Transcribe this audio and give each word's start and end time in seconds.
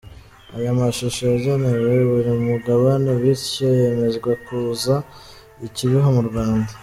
Aya 0.57 0.71
mashusho 0.79 1.21
yagenewe 1.31 1.93
buri 2.09 2.31
Mugabane, 2.47 3.09
bityo 3.21 3.67
yemezwa 3.79 4.31
kuza 4.45 4.95
i 5.67 5.69
Kibeho 5.75 6.09
mu 6.17 6.23
Rwanda. 6.29 6.71